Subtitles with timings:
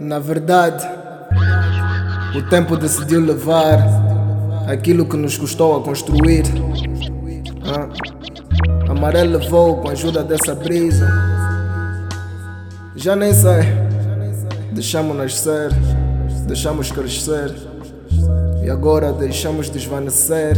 [0.00, 0.86] Na verdade,
[2.36, 3.78] o tempo decidiu levar
[4.68, 6.44] aquilo que nos custou a construir.
[7.64, 7.88] Ah,
[8.90, 11.08] amarelo levou com a ajuda dessa brisa.
[12.94, 13.62] Já nem sei.
[14.72, 15.70] Deixamos nascer,
[16.46, 17.52] deixamos crescer
[18.62, 20.56] e agora deixamos desvanecer.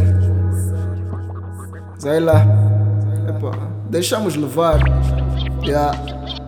[1.98, 2.45] Sei lá,
[3.40, 3.53] Epa,
[3.89, 4.80] deixamos levar.
[5.64, 6.39] Yeah.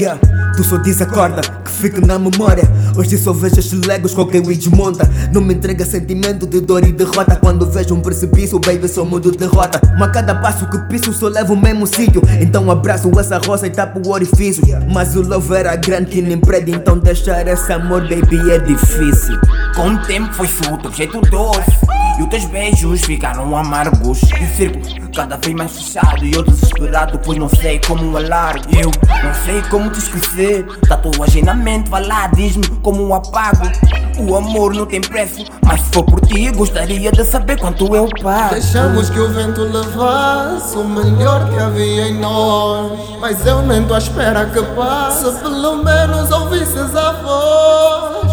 [0.00, 0.18] Yeah,
[0.56, 2.64] tu só desacorda que fica na memória.
[2.96, 5.06] Hoje só vejo estes legos com quem o desmonta.
[5.30, 7.36] Não me entrega sentimento de dor e derrota.
[7.36, 9.78] Quando vejo um precipício, baby, só mudo derrota.
[9.98, 12.22] Mas a cada passo que piso, só levo o mesmo sítio.
[12.40, 14.64] Então abraço essa roça e tapo o orifício.
[14.90, 16.76] Mas o love era grande que nem prédio.
[16.76, 19.38] Então deixar esse amor, baby, é difícil.
[19.76, 21.78] Com o tempo foi fruto, objeto doce.
[22.18, 24.22] E os teus beijos ficaram amargos.
[24.22, 26.24] E o cada vez mais fechado.
[26.24, 28.64] E eu desesperado, pois não sei como alargo.
[28.74, 28.90] Eu
[29.22, 30.66] não sei como te esquecer.
[30.88, 33.70] Tatuagem na mente, vai lá, diz-me como apago.
[34.18, 38.08] O amor não tem preço, mas se for por ti, gostaria de saber quanto eu
[38.22, 38.54] pago.
[38.54, 42.92] Deixamos que o vento levasse o melhor que havia em nós.
[43.20, 48.30] Mas eu nem tô à espera que passe, pelo menos ouvisses a voz.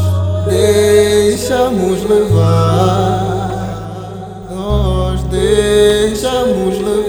[0.48, 3.50] Deixamos levar,
[4.50, 7.07] nós deixamos levar.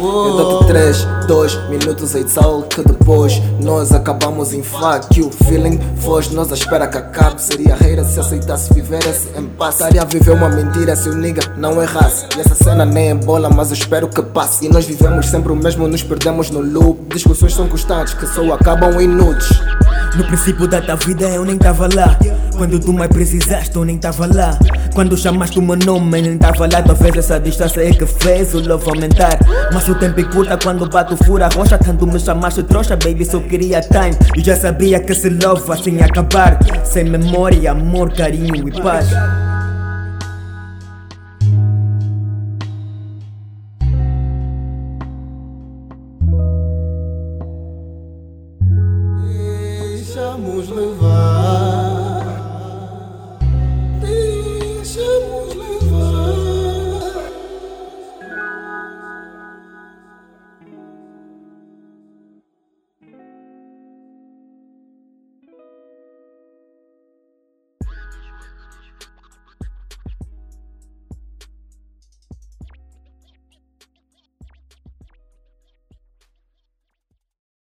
[0.00, 5.80] Eu dou-te 3, 2 minutos de sal que depois nós acabamos em fuck you feeling
[5.96, 7.42] foge nós à espera que acabe.
[7.42, 11.42] Seria reira se aceitasse viver esse impasse Estaria a viver uma mentira se o nigga
[11.56, 12.26] não errasse.
[12.36, 14.66] E essa cena nem é bola mas eu espero que passe.
[14.66, 17.12] E nós vivemos sempre o mesmo nos perdemos no loop.
[17.12, 19.48] Discussões são constantes que só acabam em nudes
[20.18, 22.18] No princípio da tua vida eu nem tava lá.
[22.56, 24.58] Quando tu mais precisaste, eu nem tava lá.
[24.92, 26.82] Quando chamaste o meu nome, eu nem tava lá.
[26.82, 29.38] Talvez essa distância é que fez o love aumentar.
[29.72, 31.78] Mas o tempo encurta quando bato fura rocha.
[31.78, 34.16] Tanto me chamaste trouxa, baby, só queria time.
[34.36, 36.58] E já sabia que esse love assim ia acabar.
[36.84, 39.06] Sem memória, amor, carinho e paz.
[50.58, 51.17] Deixamos levar